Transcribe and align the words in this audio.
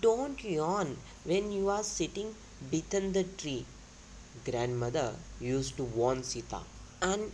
Don't 0.00 0.42
yawn 0.42 0.96
when 1.22 1.52
you 1.52 1.68
are 1.68 1.84
sitting 1.84 2.34
beneath 2.72 3.12
the 3.12 3.22
tree, 3.22 3.64
grandmother 4.44 5.14
used 5.38 5.76
to 5.76 5.84
warn 5.84 6.24
Sita. 6.24 6.58
And 7.00 7.30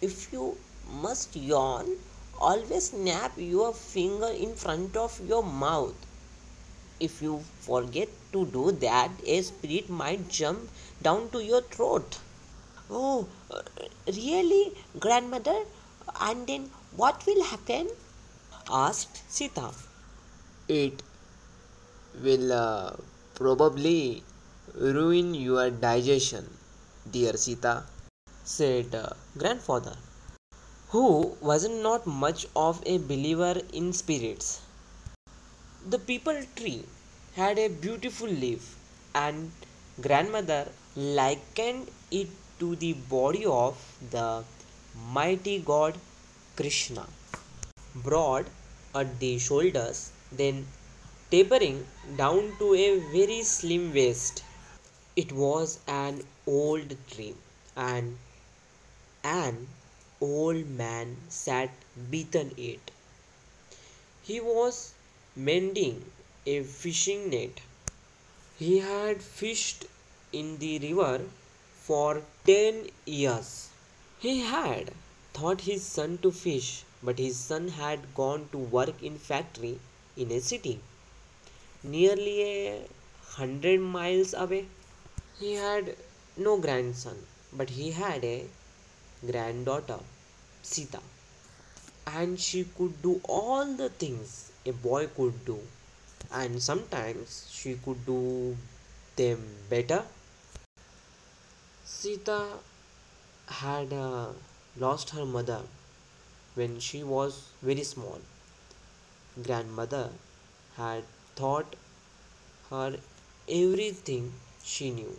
if 0.00 0.32
you 0.32 0.56
must 0.88 1.34
yawn, 1.34 1.96
always 2.40 2.90
snap 2.90 3.32
your 3.36 3.74
finger 3.74 4.28
in 4.28 4.54
front 4.54 4.96
of 4.96 5.20
your 5.26 5.42
mouth. 5.42 5.96
If 7.00 7.20
you 7.20 7.42
forget 7.62 8.08
to 8.32 8.46
do 8.46 8.70
that, 8.70 9.10
a 9.26 9.42
spirit 9.42 9.90
might 9.90 10.28
jump 10.28 10.70
down 11.02 11.30
to 11.30 11.42
your 11.42 11.62
throat. 11.62 12.18
Oh, 12.88 13.26
really, 14.06 14.72
grandmother? 15.00 15.64
And 16.20 16.46
then 16.46 16.70
what 16.94 17.26
will 17.26 17.42
happen? 17.42 17.88
asked 18.70 19.28
Sita. 19.28 19.72
It 20.68 21.02
will 22.22 22.52
uh, 22.52 22.92
probably 23.34 24.22
ruin 24.74 25.34
your 25.34 25.70
digestion, 25.70 26.48
dear 27.10 27.36
Sita, 27.36 27.84
said 28.44 28.94
uh, 28.94 29.10
grandfather, 29.36 29.96
who 30.88 31.36
was 31.40 31.68
not 31.68 31.82
not 31.88 32.06
much 32.06 32.46
of 32.54 32.82
a 32.86 32.98
believer 32.98 33.54
in 33.72 33.92
spirits. 33.92 34.60
The 35.88 35.98
peepul 35.98 36.46
tree 36.56 36.84
had 37.34 37.58
a 37.58 37.68
beautiful 37.68 38.28
leaf, 38.28 38.76
and 39.14 39.50
grandmother 40.00 40.68
likened 40.96 41.88
it 42.10 42.28
to 42.58 42.76
the 42.76 42.92
body 42.92 43.44
of 43.46 43.76
the 44.10 44.44
mighty 45.12 45.58
god 45.60 45.98
Krishna, 46.56 47.06
broad 47.94 48.46
at 48.94 49.18
the 49.20 49.38
shoulders, 49.38 50.10
then 50.32 50.66
tapering 51.30 51.86
down 52.16 52.56
to 52.58 52.74
a 52.74 52.98
very 53.12 53.42
slim 53.42 53.92
waist. 53.92 54.42
It 55.14 55.30
was 55.30 55.78
an 55.86 56.22
old 56.46 56.96
tree, 57.10 57.34
and 57.76 58.16
an 59.22 59.68
old 60.20 60.66
man 60.68 61.18
sat 61.28 61.70
beneath 62.10 62.34
it. 62.56 62.90
He 64.22 64.40
was 64.40 64.94
mending 65.36 66.10
a 66.46 66.62
fishing 66.62 67.28
net. 67.28 67.60
He 68.58 68.78
had 68.78 69.22
fished 69.22 69.84
in 70.32 70.58
the 70.58 70.78
river 70.78 71.26
for 71.74 72.22
ten 72.46 72.88
years. 73.04 73.68
He 74.18 74.40
had 74.40 74.92
taught 75.34 75.60
his 75.60 75.84
son 75.84 76.18
to 76.22 76.32
fish, 76.32 76.84
but 77.02 77.18
his 77.18 77.36
son 77.36 77.68
had 77.68 78.14
gone 78.14 78.48
to 78.52 78.58
work 78.58 79.02
in 79.02 79.18
factory 79.18 79.78
in 80.16 80.30
a 80.32 80.40
city 80.40 80.80
nearly 81.82 82.42
a 82.42 82.82
hundred 83.24 83.80
miles 83.80 84.34
away. 84.34 84.66
He 85.40 85.54
had 85.54 85.96
no 86.36 86.58
grandson, 86.58 87.16
but 87.52 87.70
he 87.70 87.90
had 87.92 88.24
a 88.24 88.44
granddaughter, 89.26 89.98
Sita, 90.62 91.00
and 92.06 92.38
she 92.40 92.64
could 92.64 93.00
do 93.02 93.20
all 93.24 93.64
the 93.76 93.88
things 93.88 94.52
a 94.66 94.72
boy 94.72 95.06
could 95.08 95.44
do, 95.44 95.58
and 96.32 96.62
sometimes 96.62 97.48
she 97.50 97.74
could 97.84 98.04
do 98.06 98.56
them 99.16 99.42
better. 99.70 100.04
Sita 101.84 102.58
had 103.46 103.92
uh, 103.92 104.28
lost 104.76 105.10
her 105.10 105.24
mother 105.24 105.62
when 106.54 106.78
she 106.80 107.02
was 107.02 107.50
very 107.62 107.82
small. 107.82 108.18
Grandmother 109.42 110.10
had 110.76 111.04
taught 111.40 111.76
her 112.70 112.98
everything 113.48 114.32
she 114.62 114.90
knew, 114.90 115.14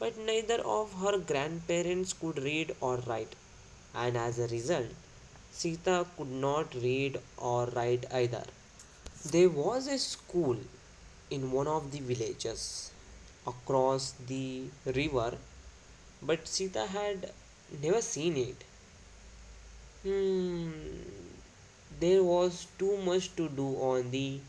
but 0.00 0.16
neither 0.30 0.60
of 0.78 0.92
her 1.02 1.18
grandparents 1.18 2.12
could 2.12 2.38
read 2.42 2.74
or 2.80 2.96
write, 3.08 3.34
and 3.94 4.16
as 4.16 4.38
a 4.38 4.48
result, 4.48 4.88
Sita 5.52 6.06
could 6.16 6.30
not 6.30 6.74
read 6.74 7.20
or 7.36 7.66
write 7.66 8.04
either. 8.12 8.44
There 9.24 9.50
was 9.50 9.86
a 9.86 9.98
school 9.98 10.58
in 11.30 11.52
one 11.52 11.66
of 11.68 11.90
the 11.92 12.00
villages 12.00 12.90
across 13.46 14.12
the 14.28 14.64
river, 14.86 15.38
but 16.22 16.48
Sita 16.48 16.86
had 16.86 17.32
never 17.82 18.02
seen 18.02 18.36
it. 18.36 18.64
Hmm, 20.02 20.70
there 22.00 22.22
was 22.22 22.66
too 22.78 22.96
much 22.98 23.34
to 23.36 23.48
do 23.48 23.68
on 23.90 24.10
the 24.10 24.40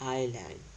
island. 0.00 0.69